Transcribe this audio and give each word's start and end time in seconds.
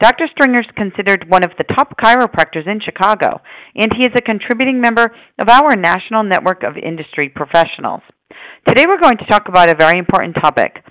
Dr. 0.00 0.28
Stringer 0.32 0.60
is 0.60 0.66
considered 0.76 1.24
one 1.28 1.42
of 1.42 1.52
the 1.56 1.64
top 1.74 1.96
chiropractors 1.98 2.66
in 2.66 2.80
Chicago, 2.84 3.40
and 3.74 3.90
he 3.96 4.06
is 4.06 4.12
a 4.16 4.22
contributing 4.22 4.80
member 4.80 5.06
of 5.40 5.48
our 5.48 5.74
national 5.74 6.22
network 6.22 6.62
of 6.62 6.76
industry 6.76 7.30
professionals. 7.34 8.02
Today 8.68 8.84
we're 8.86 9.00
going 9.00 9.16
to 9.18 9.26
talk 9.30 9.48
about 9.48 9.70
a 9.70 9.76
very 9.78 9.98
important 9.98 10.36
topic 10.40 10.84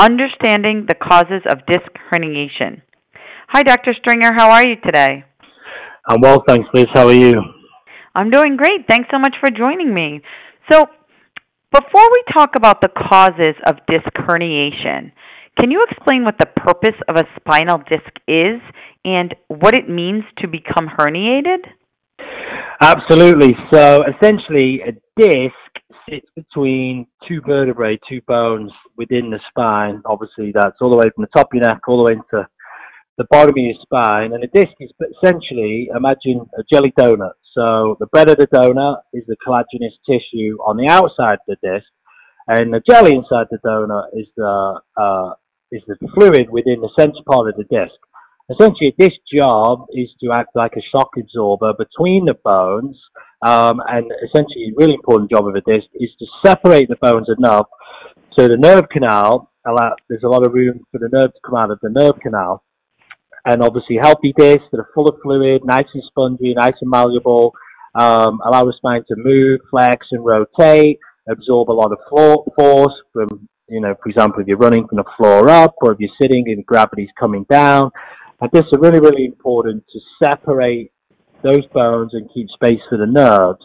understanding 0.00 0.86
the 0.88 0.94
causes 0.94 1.42
of 1.50 1.66
disc 1.66 1.88
herniation. 2.10 2.80
Hi, 3.48 3.62
Dr. 3.62 3.92
Stringer. 4.00 4.32
How 4.34 4.50
are 4.50 4.66
you 4.66 4.76
today? 4.84 5.24
I'm 6.08 6.20
well, 6.22 6.42
thanks, 6.48 6.66
Liz. 6.72 6.86
How 6.94 7.06
are 7.08 7.12
you? 7.12 7.34
I'm 8.14 8.30
doing 8.30 8.56
great. 8.56 8.88
Thanks 8.88 9.08
so 9.12 9.18
much 9.18 9.34
for 9.40 9.50
joining 9.50 9.92
me. 9.92 10.22
So, 10.72 10.84
before 11.70 12.08
we 12.10 12.24
talk 12.32 12.50
about 12.56 12.80
the 12.80 12.88
causes 12.88 13.54
of 13.66 13.76
disc 13.86 14.10
herniation, 14.16 15.12
can 15.60 15.70
you 15.70 15.84
explain 15.90 16.24
what 16.24 16.36
the 16.38 16.46
purpose 16.46 16.96
of 17.08 17.16
a 17.16 17.24
spinal 17.38 17.78
disc 17.78 18.10
is 18.26 18.60
and 19.04 19.34
what 19.48 19.74
it 19.74 19.88
means 19.88 20.24
to 20.38 20.48
become 20.48 20.88
herniated? 20.88 21.64
Absolutely. 22.80 23.54
So 23.72 23.98
essentially, 24.04 24.80
a 24.80 24.92
disc 25.20 25.54
sits 26.08 26.26
between 26.34 27.06
two 27.28 27.42
vertebrae, 27.46 27.98
two 28.08 28.22
bones 28.26 28.72
within 28.96 29.30
the 29.30 29.38
spine. 29.50 30.00
Obviously, 30.06 30.52
that's 30.54 30.76
all 30.80 30.90
the 30.90 30.96
way 30.96 31.10
from 31.14 31.22
the 31.22 31.38
top 31.38 31.48
of 31.52 31.54
your 31.54 31.64
neck 31.64 31.80
all 31.86 32.04
the 32.04 32.10
way 32.10 32.16
into 32.16 32.48
the 33.18 33.26
bottom 33.30 33.50
of 33.50 33.56
your 33.56 33.74
spine. 33.82 34.32
And 34.32 34.42
a 34.42 34.48
disc 34.48 34.72
is 34.80 34.90
essentially, 35.22 35.90
imagine 35.94 36.48
a 36.58 36.62
jelly 36.72 36.92
donut. 36.98 37.36
So 37.54 37.96
the 38.00 38.06
bread 38.06 38.30
of 38.30 38.38
the 38.38 38.46
donut 38.46 39.02
is 39.12 39.24
the 39.26 39.36
collagenous 39.46 39.92
tissue 40.08 40.56
on 40.64 40.76
the 40.76 40.88
outside 40.88 41.34
of 41.34 41.46
the 41.48 41.56
disc, 41.62 41.86
and 42.48 42.72
the 42.72 42.80
jelly 42.88 43.14
inside 43.14 43.48
the 43.50 43.58
donut 43.58 44.18
is 44.18 44.26
the 44.36 44.80
uh, 44.96 45.34
is 45.72 45.82
the 45.86 45.96
fluid 46.14 46.50
within 46.50 46.80
the 46.80 46.90
center 46.98 47.22
part 47.26 47.48
of 47.48 47.56
the 47.56 47.64
disc. 47.64 47.94
Essentially, 48.50 48.94
this 48.98 49.14
job 49.32 49.86
is 49.92 50.08
to 50.22 50.32
act 50.32 50.56
like 50.56 50.72
a 50.76 50.82
shock 50.90 51.10
absorber 51.18 51.72
between 51.74 52.24
the 52.24 52.34
bones, 52.44 52.96
um, 53.46 53.80
and 53.88 54.10
essentially, 54.26 54.70
a 54.70 54.76
really 54.76 54.94
important 54.94 55.30
job 55.30 55.46
of 55.46 55.54
a 55.54 55.60
disc 55.60 55.86
is 55.94 56.10
to 56.18 56.26
separate 56.44 56.88
the 56.88 56.96
bones 57.00 57.28
enough 57.38 57.66
so 58.38 58.46
the 58.46 58.56
nerve 58.56 58.88
canal, 58.90 59.50
allow, 59.66 59.94
there's 60.08 60.22
a 60.22 60.28
lot 60.28 60.46
of 60.46 60.54
room 60.54 60.86
for 60.92 60.98
the 60.98 61.08
nerve 61.12 61.32
to 61.32 61.40
come 61.44 61.56
out 61.56 61.70
of 61.70 61.80
the 61.82 61.90
nerve 61.90 62.20
canal, 62.22 62.62
and 63.44 63.62
obviously 63.62 63.98
healthy 64.00 64.32
discs 64.36 64.64
that 64.70 64.78
are 64.78 64.88
full 64.94 65.08
of 65.08 65.16
fluid, 65.22 65.62
nice 65.64 65.86
and 65.92 66.02
spongy, 66.06 66.54
nice 66.54 66.74
and 66.80 66.90
malleable, 66.90 67.52
um, 67.96 68.40
allow 68.46 68.64
the 68.64 68.72
spine 68.76 69.02
to 69.08 69.16
move, 69.16 69.60
flex, 69.70 70.06
and 70.12 70.24
rotate, 70.24 70.98
absorb 71.28 71.70
a 71.70 71.72
lot 71.72 71.92
of 71.92 71.98
force 72.08 72.94
from 73.12 73.48
you 73.70 73.80
know, 73.80 73.94
for 74.02 74.10
example, 74.10 74.40
if 74.40 74.48
you're 74.48 74.58
running 74.58 74.86
from 74.86 74.96
the 74.96 75.04
floor 75.16 75.48
up 75.48 75.74
or 75.80 75.92
if 75.92 76.00
you're 76.00 76.10
sitting 76.20 76.44
and 76.48 76.66
gravity's 76.66 77.08
coming 77.18 77.46
down. 77.48 77.90
And 78.40 78.50
this 78.52 78.64
is 78.64 78.78
really, 78.80 79.00
really 79.00 79.26
important 79.26 79.84
to 79.92 80.00
separate 80.22 80.92
those 81.42 81.64
bones 81.72 82.12
and 82.14 82.28
keep 82.34 82.48
space 82.50 82.80
for 82.88 82.98
the 82.98 83.06
nerves. 83.06 83.64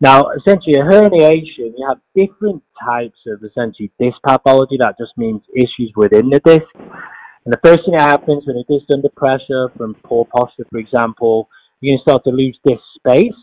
Now, 0.00 0.24
essentially, 0.36 0.74
a 0.78 0.84
herniation, 0.84 1.72
you 1.76 1.86
have 1.88 1.98
different 2.14 2.62
types 2.84 3.18
of 3.28 3.42
essentially 3.42 3.90
disc 3.98 4.16
pathology. 4.26 4.76
That 4.78 4.96
just 4.98 5.16
means 5.16 5.40
issues 5.54 5.92
within 5.96 6.28
the 6.28 6.40
disc. 6.40 6.66
And 6.74 7.52
the 7.52 7.60
first 7.64 7.80
thing 7.86 7.94
that 7.96 8.08
happens 8.08 8.44
when 8.46 8.56
a 8.56 8.64
disc 8.64 8.86
under 8.92 9.08
pressure 9.16 9.70
from 9.76 9.94
poor 10.04 10.26
posture, 10.36 10.66
for 10.70 10.78
example, 10.78 11.48
you're 11.80 11.92
going 11.92 11.98
to 11.98 12.02
start 12.02 12.24
to 12.24 12.30
lose 12.30 12.58
disc 12.66 12.82
space 12.98 13.38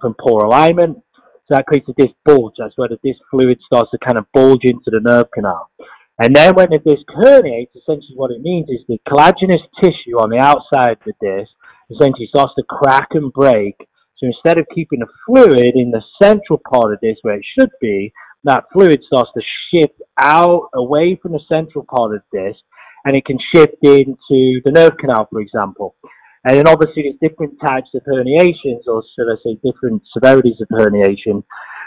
from 0.00 0.14
poor 0.18 0.44
alignment. 0.44 0.98
So 1.46 1.56
that 1.56 1.66
creates 1.66 1.88
a 1.88 1.92
disc 1.92 2.14
bulge. 2.24 2.54
That's 2.58 2.76
where 2.76 2.88
the 2.88 2.98
disc 3.04 3.20
fluid 3.30 3.58
starts 3.66 3.90
to 3.90 3.98
kind 3.98 4.16
of 4.16 4.26
bulge 4.32 4.64
into 4.64 4.88
the 4.90 5.00
nerve 5.00 5.30
canal. 5.32 5.70
And 6.18 6.34
then 6.34 6.54
when 6.54 6.68
the 6.70 6.78
disc 6.78 7.04
herniates, 7.10 7.74
essentially 7.76 8.16
what 8.16 8.30
it 8.30 8.40
means 8.40 8.68
is 8.70 8.80
the 8.88 9.00
collagenous 9.08 9.62
tissue 9.82 10.16
on 10.16 10.30
the 10.30 10.38
outside 10.38 10.92
of 10.92 11.04
the 11.04 11.14
disc 11.20 11.50
essentially 11.90 12.28
starts 12.28 12.52
to 12.56 12.62
crack 12.62 13.08
and 13.12 13.32
break. 13.32 13.76
So 14.16 14.26
instead 14.26 14.58
of 14.58 14.66
keeping 14.74 15.00
the 15.00 15.08
fluid 15.26 15.74
in 15.74 15.90
the 15.90 16.02
central 16.22 16.60
part 16.70 16.94
of 16.94 17.00
this 17.00 17.18
where 17.22 17.36
it 17.36 17.44
should 17.58 17.70
be, 17.80 18.12
that 18.44 18.64
fluid 18.72 19.02
starts 19.06 19.30
to 19.34 19.42
shift 19.70 20.00
out 20.18 20.68
away 20.74 21.18
from 21.20 21.32
the 21.32 21.40
central 21.48 21.84
part 21.84 22.14
of 22.14 22.22
this 22.32 22.56
and 23.04 23.16
it 23.16 23.24
can 23.24 23.38
shift 23.54 23.76
into 23.82 24.60
the 24.64 24.72
nerve 24.72 24.96
canal, 24.98 25.26
for 25.30 25.40
example. 25.40 25.96
And 26.44 26.58
then 26.58 26.68
obviously 26.68 27.04
there's 27.04 27.30
different 27.30 27.58
types 27.66 27.88
of 27.94 28.02
herniations, 28.02 28.86
or 28.86 29.02
should 29.14 29.32
I 29.32 29.36
say 29.42 29.58
different 29.64 30.02
severities 30.12 30.60
of 30.60 30.68
herniation. 30.68 31.42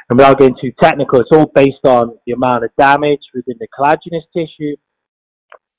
And 0.10 0.18
without 0.18 0.40
getting 0.40 0.56
too 0.60 0.72
technical, 0.82 1.20
it's 1.20 1.30
all 1.32 1.52
based 1.54 1.86
on 1.86 2.18
the 2.26 2.34
amount 2.34 2.64
of 2.64 2.72
damage 2.78 3.22
within 3.34 3.56
the 3.60 3.68
collagenous 3.78 4.24
tissue, 4.34 4.76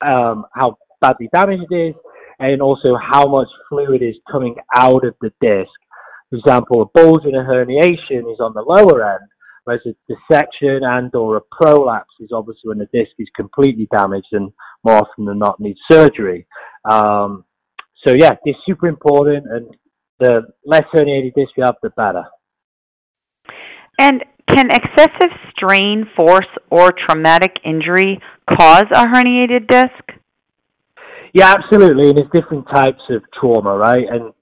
um, 0.01 0.45
how 0.55 0.77
badly 1.01 1.29
damaged 1.33 1.65
it 1.71 1.89
is, 1.91 1.95
and 2.39 2.63
also 2.63 2.97
how 2.97 3.27
much 3.27 3.49
fluid 3.69 4.03
is 4.03 4.15
coming 4.31 4.57
out 4.77 5.05
of 5.05 5.15
the 5.21 5.33
disc. 5.41 5.71
For 6.31 6.37
example, 6.37 6.83
a 6.83 6.87
bulge 6.87 7.25
in 7.25 7.35
a 7.35 7.43
herniation 7.43 8.31
is 8.31 8.39
on 8.39 8.53
the 8.55 8.63
lower 8.63 9.03
end, 9.03 9.29
whereas 9.65 9.81
a 9.87 9.95
dissection 10.07 10.81
and 10.85 11.13
or 11.15 11.39
a 11.39 11.41
prolapse 11.41 12.15
is 12.21 12.31
obviously 12.33 12.69
when 12.69 12.79
the 12.79 12.89
disc 12.93 13.13
is 13.19 13.29
completely 13.35 13.89
damaged 13.91 14.29
and 14.33 14.53
more 14.85 14.99
often 14.99 15.25
than 15.25 15.39
not 15.39 15.59
needs 15.59 15.81
surgery. 15.91 16.47
Um, 16.89 17.45
so 18.07 18.15
yeah, 18.17 18.31
it's 18.45 18.59
super 18.67 18.87
important, 18.87 19.47
and 19.51 19.75
the 20.21 20.43
less 20.65 20.85
herniated 20.95 21.35
disc 21.35 21.51
you 21.57 21.65
have, 21.65 21.77
the 21.83 21.91
better. 21.91 22.25
And 23.99 24.25
can 24.49 24.69
excessive 24.71 25.31
strain, 25.51 26.07
force, 26.17 26.47
or 26.71 26.93
traumatic 27.07 27.53
injury 27.65 28.21
cause 28.51 28.85
a 28.95 29.07
herniated 29.07 29.69
disc? 29.69 30.19
Yeah, 31.35 31.55
absolutely. 31.59 32.11
And 32.11 32.19
there's 32.19 32.31
different 32.33 32.67
types 32.69 33.03
of 33.11 33.23
trauma, 33.39 33.77
right? 33.77 34.07
And 34.11 34.33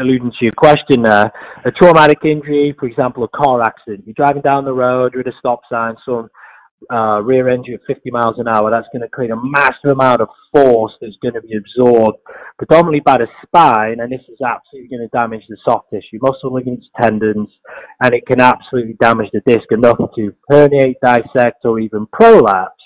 alluding 0.00 0.30
to 0.30 0.36
your 0.40 0.52
question 0.56 1.02
there, 1.02 1.30
a 1.64 1.70
traumatic 1.70 2.18
injury, 2.24 2.74
for 2.78 2.86
example, 2.86 3.24
a 3.24 3.28
car 3.28 3.62
accident. 3.62 4.04
You're 4.06 4.14
driving 4.14 4.42
down 4.42 4.64
the 4.64 4.72
road, 4.72 5.12
you're 5.12 5.20
at 5.20 5.28
a 5.28 5.38
stop 5.38 5.60
sign, 5.70 5.94
so 6.04 6.28
uh, 6.92 7.20
rear 7.22 7.48
you 7.64 7.74
at 7.74 7.80
50 7.86 8.10
miles 8.10 8.36
an 8.38 8.48
hour, 8.48 8.70
that's 8.70 8.88
going 8.92 9.02
to 9.02 9.08
create 9.08 9.30
a 9.30 9.36
massive 9.42 9.92
amount 9.92 10.20
of 10.20 10.28
force 10.52 10.92
that's 11.00 11.16
going 11.22 11.34
to 11.34 11.42
be 11.42 11.56
absorbed 11.56 12.18
predominantly 12.58 13.00
by 13.00 13.16
the 13.18 13.26
spine, 13.44 14.00
and 14.00 14.10
this 14.10 14.20
is 14.28 14.38
absolutely 14.44 14.88
going 14.88 15.08
to 15.08 15.16
damage 15.16 15.42
the 15.48 15.56
soft 15.64 15.90
tissue, 15.90 16.18
muscle 16.20 16.52
ligaments, 16.52 16.86
tendons, 17.00 17.48
and 18.02 18.14
it 18.14 18.26
can 18.26 18.40
absolutely 18.40 18.94
damage 19.00 19.28
the 19.32 19.40
disc 19.46 19.64
enough 19.70 19.98
to 20.14 20.34
herniate, 20.50 20.94
dissect, 21.04 21.64
or 21.64 21.78
even 21.80 22.06
prolapse. 22.12 22.82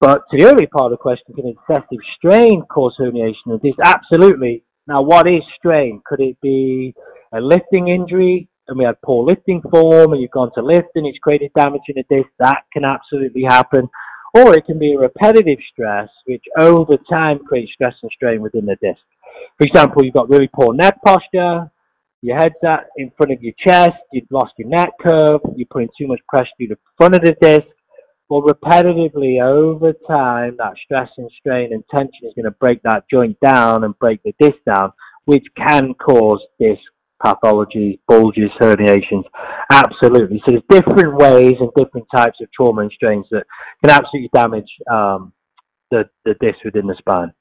But 0.00 0.22
to 0.30 0.36
the 0.36 0.44
early 0.44 0.66
part 0.66 0.86
of 0.86 0.90
the 0.90 0.96
question, 0.96 1.34
can 1.34 1.48
excessive 1.48 1.98
strain 2.16 2.62
cause 2.66 2.94
herniation 3.00 3.54
of 3.54 3.62
disc? 3.62 3.78
Absolutely. 3.82 4.64
Now, 4.86 4.98
what 5.00 5.26
is 5.26 5.42
strain? 5.58 6.02
Could 6.04 6.20
it 6.20 6.38
be 6.42 6.94
a 7.32 7.40
lifting 7.40 7.88
injury? 7.88 8.48
And 8.68 8.78
we 8.78 8.84
had 8.84 9.00
poor 9.02 9.24
lifting 9.24 9.62
form 9.70 10.12
and 10.12 10.20
you've 10.20 10.30
gone 10.30 10.50
to 10.54 10.62
lift 10.62 10.88
and 10.94 11.06
it's 11.06 11.18
created 11.18 11.50
damage 11.58 11.82
in 11.88 11.96
the 11.96 12.16
disc, 12.16 12.28
that 12.38 12.62
can 12.72 12.84
absolutely 12.84 13.42
happen. 13.42 13.88
Or 14.34 14.54
it 14.54 14.66
can 14.66 14.78
be 14.78 14.94
a 14.94 14.98
repetitive 14.98 15.58
stress, 15.72 16.08
which 16.26 16.44
over 16.58 16.96
time 17.08 17.38
creates 17.46 17.72
stress 17.72 17.94
and 18.02 18.10
strain 18.14 18.42
within 18.42 18.66
the 18.66 18.76
disc. 18.82 19.00
For 19.58 19.64
example, 19.64 20.04
you've 20.04 20.14
got 20.14 20.28
really 20.28 20.50
poor 20.52 20.74
neck 20.74 20.98
posture, 21.04 21.70
your 22.22 22.36
head's 22.36 22.54
at 22.66 22.86
in 22.96 23.12
front 23.16 23.32
of 23.32 23.42
your 23.42 23.52
chest, 23.64 23.98
you've 24.12 24.30
lost 24.30 24.54
your 24.58 24.68
neck 24.68 24.90
curve, 25.00 25.40
you're 25.56 25.68
putting 25.70 25.90
too 25.96 26.06
much 26.06 26.20
pressure 26.28 26.50
through 26.56 26.68
the 26.68 26.78
front 26.96 27.14
of 27.14 27.20
the 27.20 27.36
disc. 27.40 27.66
Well, 28.28 28.42
repetitively 28.42 29.42
over 29.44 29.92
time, 29.92 30.56
that 30.56 30.72
stress 30.82 31.10
and 31.18 31.30
strain 31.38 31.72
and 31.72 31.84
tension 31.94 32.26
is 32.26 32.32
going 32.34 32.46
to 32.46 32.50
break 32.52 32.82
that 32.82 33.04
joint 33.12 33.38
down 33.40 33.84
and 33.84 33.96
break 33.98 34.22
the 34.22 34.34
disc 34.40 34.56
down, 34.66 34.92
which 35.26 35.44
can 35.56 35.92
cause 35.94 36.40
disc 36.58 36.80
pathology, 37.24 38.00
bulges, 38.06 38.50
herniations. 38.60 39.24
Absolutely. 39.72 40.42
So 40.46 40.52
there's 40.52 40.82
different 40.82 41.16
ways 41.16 41.54
and 41.58 41.70
different 41.76 42.06
types 42.14 42.38
of 42.40 42.48
trauma 42.52 42.82
and 42.82 42.92
strains 42.92 43.26
that 43.30 43.44
can 43.82 43.90
absolutely 43.90 44.30
damage 44.34 44.68
um, 44.90 45.32
the, 45.90 46.08
the 46.24 46.34
disc 46.40 46.58
within 46.64 46.86
the 46.86 46.96
spine. 46.98 47.32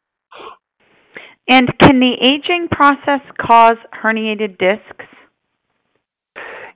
And 1.49 1.67
can 1.79 1.99
the 1.99 2.13
aging 2.21 2.69
process 2.71 3.21
cause 3.39 3.77
herniated 4.01 4.57
discs? 4.57 5.05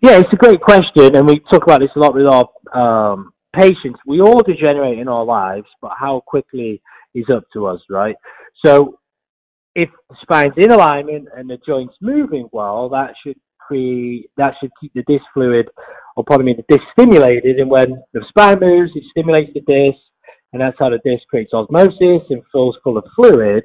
Yeah, 0.01 0.19
it's 0.19 0.31
a 0.31 0.36
great 0.36 0.62
question, 0.62 1.15
and 1.15 1.25
we 1.25 1.39
talk 1.51 1.63
about 1.63 1.80
this 1.80 1.89
a 1.95 2.00
lot 2.00 2.13
with 2.13 2.27
our 2.27 2.48
um, 2.75 3.33
patients. 3.56 4.00
We 4.06 4.21
all 4.21 4.42
degenerate 4.45 5.00
in 5.00 5.07
our 5.07 5.25
lives, 5.25 5.65
but 5.81 5.92
how 6.00 6.21
quickly 6.27 6.81
is 7.15 7.25
up 7.33 7.45
to 7.54 7.65
us, 7.65 7.80
right? 7.89 8.15
So 8.63 9.00
if 9.78 9.90
the 10.10 10.16
spine's 10.24 10.56
in 10.58 10.72
alignment 10.72 11.28
and 11.38 11.48
the 11.48 11.60
joint's 11.66 11.94
moving 12.02 12.50
well, 12.52 12.90
that 12.90 13.14
should 13.24 13.38
that 14.38 14.54
should 14.60 14.72
keep 14.80 14.94
the 14.94 15.04
disc 15.08 15.24
fluid, 15.34 15.68
or 16.16 16.24
pardon 16.24 16.46
me, 16.46 16.56
the 16.56 16.64
disc 16.74 16.84
stimulated. 16.98 17.60
And 17.60 17.70
when 17.70 18.02
the 18.14 18.22
spine 18.30 18.60
moves, 18.62 18.92
it 18.96 19.04
stimulates 19.12 19.52
the 19.54 19.60
disc, 19.60 20.00
and 20.54 20.62
that's 20.62 20.78
how 20.80 20.90
the 20.90 21.00
disc 21.04 21.28
creates 21.30 21.54
osmosis 21.54 22.26
and 22.30 22.42
fills 22.52 22.78
full 22.84 22.98
of 22.98 23.04
fluid. 23.16 23.64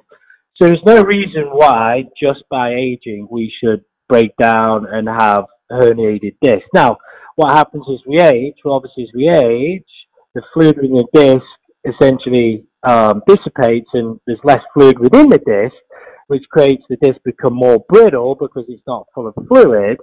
So 0.61 0.69
there's 0.69 0.83
no 0.85 1.03
reason 1.03 1.45
why 1.53 2.03
just 2.21 2.43
by 2.51 2.75
aging 2.75 3.29
we 3.31 3.53
should 3.63 3.85
break 4.09 4.37
down 4.37 4.87
and 4.91 5.09
have 5.09 5.45
herniated 5.71 6.37
disc. 6.43 6.67
Now, 6.75 6.99
what 7.37 7.53
happens 7.53 7.85
as 7.91 8.01
we 8.07 8.21
age? 8.21 8.57
Well, 8.65 8.75
obviously 8.75 9.05
as 9.05 9.11
we 9.15 9.29
age, 9.31 9.87
the 10.35 10.43
fluid 10.53 10.77
within 10.77 10.97
the 10.97 11.09
disc 11.15 11.47
essentially 11.85 12.67
um, 12.89 13.23
dissipates 13.27 13.89
and 13.95 14.21
there's 14.27 14.41
less 14.45 14.61
fluid 14.75 14.99
within 14.99 15.29
the 15.29 15.39
disc, 15.39 15.77
which 16.33 16.49
creates 16.51 16.83
the 16.89 16.97
disc 16.97 17.21
become 17.27 17.53
more 17.53 17.85
brittle 17.91 18.35
because 18.35 18.65
it's 18.67 18.83
not 18.87 19.07
full 19.15 19.29
of 19.29 19.35
fluid. 19.49 19.99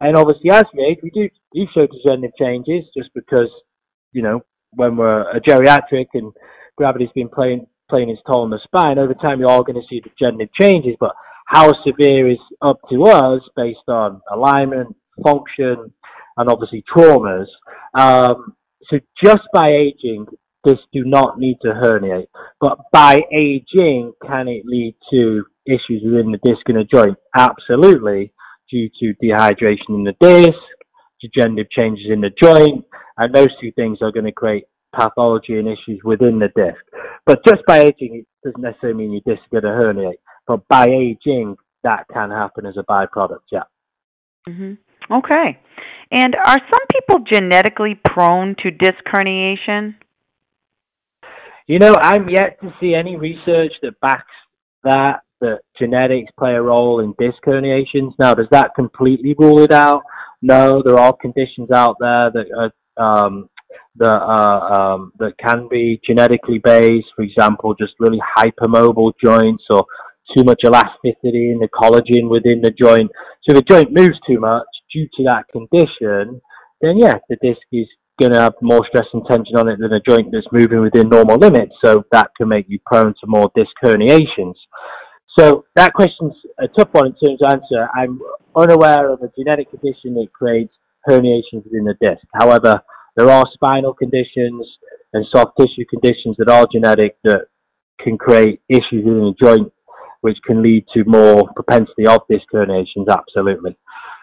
And 0.00 0.16
obviously, 0.16 0.50
as 0.50 0.64
we 0.72 0.82
age, 0.82 1.00
we 1.02 1.10
do, 1.10 1.28
do 1.52 1.66
show 1.74 1.86
degenerative 1.86 2.34
changes 2.40 2.84
just 2.96 3.10
because, 3.14 3.50
you 4.12 4.22
know, 4.22 4.40
when 4.70 4.96
we're 4.96 5.30
a 5.30 5.38
geriatric 5.38 6.06
and 6.14 6.32
gravity's 6.78 7.10
been 7.14 7.28
playing 7.28 7.66
playing 7.90 8.08
its 8.08 8.22
toll 8.26 8.44
on 8.44 8.50
the 8.50 8.58
spine, 8.64 8.98
over 8.98 9.12
time 9.12 9.38
you 9.38 9.48
are 9.48 9.62
going 9.62 9.74
to 9.74 9.86
see 9.86 10.00
degenerative 10.00 10.48
changes. 10.58 10.96
But 10.98 11.14
how 11.46 11.70
severe 11.86 12.30
is 12.30 12.38
up 12.62 12.78
to 12.90 13.02
us 13.04 13.42
based 13.54 13.86
on 13.86 14.22
alignment, 14.32 14.96
function, 15.22 15.92
and 16.38 16.48
obviously 16.48 16.84
traumas. 16.88 17.48
Um, 17.92 18.56
so 18.88 18.98
just 19.22 19.42
by 19.52 19.66
aging, 19.66 20.24
this 20.64 20.78
do 20.94 21.04
not 21.04 21.38
need 21.38 21.58
to 21.62 21.68
herniate. 21.68 22.28
But 22.62 22.78
by 22.94 23.18
aging, 23.30 24.14
can 24.26 24.48
it 24.48 24.64
lead 24.64 24.96
to 25.10 25.44
issues 25.66 26.02
within 26.04 26.32
the 26.32 26.40
disc 26.44 26.62
and 26.66 26.78
the 26.78 26.84
joint? 26.84 27.16
Absolutely, 27.36 28.32
due 28.70 28.88
to 29.00 29.14
dehydration 29.22 29.90
in 29.90 30.04
the 30.04 30.14
disc, 30.20 30.58
degenerative 31.20 31.70
changes 31.70 32.06
in 32.10 32.20
the 32.20 32.30
joint, 32.42 32.84
and 33.18 33.34
those 33.34 33.48
two 33.60 33.72
things 33.72 33.98
are 34.02 34.12
going 34.12 34.26
to 34.26 34.32
create 34.32 34.64
pathology 34.94 35.58
and 35.58 35.68
issues 35.68 36.00
within 36.04 36.38
the 36.38 36.48
disc. 36.56 36.80
But 37.24 37.44
just 37.44 37.62
by 37.66 37.80
aging, 37.80 38.24
it 38.24 38.26
doesn't 38.44 38.62
necessarily 38.62 38.98
mean 38.98 39.12
your 39.12 39.22
disc 39.26 39.44
is 39.44 39.60
going 39.60 39.64
to 39.64 39.84
herniate. 39.84 40.20
But 40.46 40.66
by 40.68 40.86
aging, 40.86 41.56
that 41.82 42.06
can 42.12 42.30
happen 42.30 42.66
as 42.66 42.76
a 42.78 42.84
byproduct, 42.84 43.40
yeah. 43.50 43.64
Mm-hmm. 44.48 44.74
Okay. 45.12 45.58
And 46.10 46.34
are 46.34 46.58
some 46.58 46.86
people 46.92 47.24
genetically 47.30 48.00
prone 48.04 48.54
to 48.62 48.70
disc 48.70 49.02
herniation? 49.12 49.96
You 51.66 51.80
know, 51.80 51.96
I'm 52.00 52.28
yet 52.28 52.60
to 52.60 52.72
see 52.80 52.94
any 52.94 53.16
research 53.16 53.72
that 53.82 53.98
backs 54.00 54.24
that 54.84 55.22
that 55.40 55.60
genetics 55.78 56.30
play 56.38 56.54
a 56.54 56.62
role 56.62 57.00
in 57.00 57.14
disc 57.18 57.38
herniations. 57.44 58.12
Now, 58.18 58.34
does 58.34 58.48
that 58.50 58.74
completely 58.74 59.34
rule 59.38 59.60
it 59.60 59.72
out? 59.72 60.02
No, 60.42 60.82
there 60.84 60.98
are 60.98 61.14
conditions 61.20 61.70
out 61.74 61.96
there 62.00 62.30
that 62.30 62.46
are 62.56 62.72
um, 62.98 63.48
that 63.96 64.08
are, 64.08 64.94
um, 64.94 65.12
that 65.18 65.32
can 65.38 65.68
be 65.68 66.00
genetically 66.06 66.58
based. 66.58 67.08
For 67.14 67.22
example, 67.22 67.74
just 67.74 67.94
really 67.98 68.20
hypermobile 68.36 69.12
joints 69.22 69.64
or 69.70 69.84
too 70.36 70.44
much 70.44 70.60
elasticity 70.64 71.52
in 71.52 71.58
the 71.60 71.68
collagen 71.68 72.28
within 72.28 72.60
the 72.60 72.70
joint. 72.70 73.10
So 73.42 73.54
if 73.54 73.56
the 73.56 73.62
joint 73.62 73.92
moves 73.92 74.18
too 74.26 74.40
much 74.40 74.66
due 74.92 75.06
to 75.16 75.24
that 75.24 75.44
condition, 75.52 76.40
then 76.80 76.98
yeah, 76.98 77.14
the 77.28 77.36
disc 77.42 77.62
is 77.72 77.86
going 78.18 78.32
to 78.32 78.40
have 78.40 78.54
more 78.62 78.80
stress 78.88 79.06
and 79.12 79.22
tension 79.28 79.56
on 79.56 79.68
it 79.68 79.78
than 79.78 79.92
a 79.92 80.00
joint 80.00 80.28
that's 80.32 80.46
moving 80.50 80.80
within 80.80 81.08
normal 81.08 81.36
limits. 81.36 81.72
So 81.84 82.02
that 82.12 82.30
can 82.36 82.48
make 82.48 82.66
you 82.68 82.78
prone 82.86 83.14
to 83.20 83.26
more 83.26 83.50
disc 83.54 83.70
herniations. 83.84 84.54
So 85.38 85.66
that 85.74 85.92
question's 85.92 86.34
a 86.58 86.68
tough 86.68 86.88
one 86.92 87.06
in 87.08 87.12
terms 87.12 87.40
of 87.42 87.50
answer. 87.50 87.88
I'm 87.94 88.20
unaware 88.56 89.10
of 89.10 89.20
a 89.22 89.30
genetic 89.36 89.70
condition 89.70 90.14
that 90.14 90.28
creates 90.32 90.72
herniations 91.08 91.64
within 91.64 91.84
the 91.84 91.94
disc. 92.00 92.22
However, 92.34 92.82
there 93.16 93.30
are 93.30 93.44
spinal 93.52 93.92
conditions 93.92 94.66
and 95.12 95.26
soft 95.34 95.52
tissue 95.58 95.84
conditions 95.90 96.36
that 96.38 96.48
are 96.48 96.66
genetic 96.72 97.16
that 97.24 97.48
can 98.00 98.16
create 98.16 98.62
issues 98.68 99.04
within 99.04 99.20
the 99.20 99.34
joint, 99.42 99.72
which 100.22 100.38
can 100.46 100.62
lead 100.62 100.86
to 100.94 101.04
more 101.06 101.42
propensity 101.54 102.06
of 102.06 102.22
disc 102.30 102.44
herniations, 102.52 103.08
absolutely. 103.10 103.76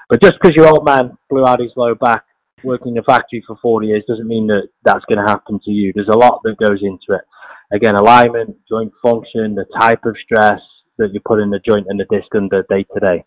But 0.10 0.22
just 0.22 0.34
because 0.42 0.56
your 0.56 0.68
old 0.68 0.86
man 0.86 1.18
blew 1.30 1.46
out 1.46 1.62
his 1.62 1.72
low 1.76 1.94
back 1.96 2.26
working 2.64 2.94
in 2.94 3.00
a 3.00 3.04
factory 3.04 3.44
for 3.46 3.58
40 3.62 3.88
years 3.88 4.04
doesn't 4.08 4.28
mean 4.28 4.48
that 4.48 4.70
that's 4.84 5.06
going 5.06 5.24
to 5.24 5.32
happen 5.32 5.60
to 5.64 5.72
you. 5.72 5.92
There's 5.94 6.08
a 6.08 6.18
lot 6.18 6.42
that 6.44 6.58
goes 6.58 6.80
into 6.82 7.20
it. 7.20 7.26
Again, 7.72 7.96
alignment, 7.96 8.58
joint 8.70 8.94
function, 9.02 9.56
the 9.56 9.66
type 9.80 10.06
of 10.06 10.16
stress 10.24 10.62
that 10.98 11.14
you 11.14 11.20
put 11.26 11.40
in 11.40 11.50
the 11.50 11.60
joint 11.60 11.88
and 11.90 12.00
the 12.00 12.06
disc 12.10 12.34
under 12.36 12.64
day 12.70 12.86
to 12.94 13.00
day. 13.00 13.26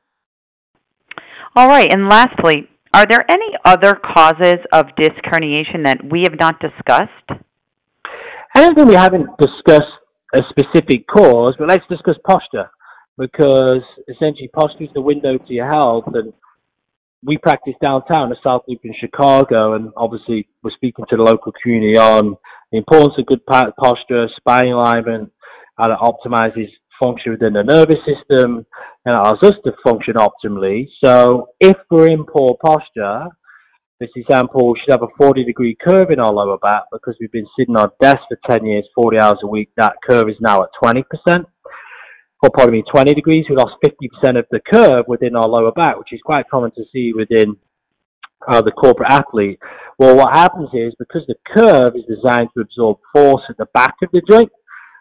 All 1.54 1.68
right, 1.68 1.90
and 1.90 2.08
lastly, 2.08 2.68
are 2.92 3.06
there 3.08 3.24
any 3.30 3.52
other 3.64 3.94
causes 3.94 4.60
of 4.72 4.86
disc 4.96 5.16
herniation 5.24 5.84
that 5.84 5.98
we 6.10 6.22
have 6.22 6.38
not 6.38 6.60
discussed? 6.60 7.42
I 8.54 8.60
don't 8.60 8.74
think 8.74 8.88
we 8.88 8.94
haven't 8.94 9.28
discussed 9.38 9.92
a 10.34 10.40
specific 10.50 11.06
cause, 11.06 11.54
but 11.58 11.68
let's 11.68 11.84
discuss 11.88 12.16
posture 12.26 12.70
because 13.18 13.82
essentially 14.08 14.48
posture 14.48 14.84
is 14.84 14.90
the 14.94 15.00
window 15.00 15.38
to 15.38 15.52
your 15.52 15.70
health 15.70 16.04
and 16.12 16.32
we 17.24 17.38
practice 17.38 17.74
downtown 17.82 18.28
the 18.28 18.36
South 18.44 18.62
Loop 18.69 18.80
in 18.84 18.94
Chicago, 19.00 19.74
and 19.74 19.90
obviously 19.96 20.46
we're 20.62 20.70
speaking 20.70 21.04
to 21.08 21.16
the 21.16 21.22
local 21.22 21.52
community 21.62 21.98
on 21.98 22.36
the 22.70 22.78
importance 22.78 23.14
of 23.19 23.26
good 23.26 23.44
posture, 23.46 24.26
spine 24.36 24.69
alignment, 24.69 25.32
how 25.76 25.90
it 25.90 25.98
optimizes 25.98 26.69
function 27.02 27.32
within 27.32 27.54
the 27.54 27.62
nervous 27.62 27.98
system, 28.06 28.66
and 29.04 29.19
allows 29.19 29.38
us 29.43 29.54
to 29.64 29.72
function 29.84 30.14
optimally. 30.14 30.88
So 31.04 31.48
if 31.60 31.76
we're 31.90 32.08
in 32.08 32.25
poor 32.25 32.56
posture, 32.64 33.26
this 34.00 34.10
example 34.15 34.74
should 34.74 34.93
have 34.93 35.03
a 35.03 35.17
40 35.17 35.44
degree 35.44 35.76
curve 35.81 36.10
in 36.10 36.20
our 36.20 36.32
lower 36.32 36.58
back 36.58 36.82
because 36.93 37.17
we've 37.20 37.32
been 37.32 37.46
sitting 37.58 37.76
on 37.76 37.91
desk 38.00 38.19
for 38.29 38.38
10 38.50 38.67
years, 38.67 38.86
40 38.94 39.19
hours 39.19 39.38
a 39.43 39.46
week. 39.46 39.70
That 39.76 39.94
curve 40.06 40.29
is 40.29 40.36
now 40.41 40.62
at 40.62 40.69
20% 40.82 41.03
or 42.43 42.50
pardon 42.50 42.72
me, 42.72 42.84
20 42.91 43.15
degrees. 43.15 43.46
We 43.48 43.56
lost 43.56 43.74
50% 43.84 44.38
of 44.38 44.46
the 44.50 44.60
curve 44.72 45.06
within 45.08 45.36
our 45.36 45.48
lower 45.48 45.72
back, 45.72 45.98
which 45.98 46.12
is 46.12 46.20
quite 46.24 46.48
common 46.50 46.70
to 46.72 46.84
see 46.93 47.12
within 47.15 47.56
uh, 48.46 48.60
the 48.60 48.72
corporate 48.72 49.10
athlete. 49.10 49.58
Well, 49.98 50.17
what 50.17 50.36
happens 50.36 50.69
is 50.74 50.94
because 50.98 51.22
the 51.26 51.36
curve 51.55 51.94
is 51.96 52.05
designed 52.05 52.50
to 52.55 52.60
absorb 52.60 52.98
force 53.12 53.43
at 53.48 53.56
the 53.56 53.67
back 53.72 53.94
of 54.03 54.10
the 54.12 54.22
joint, 54.29 54.50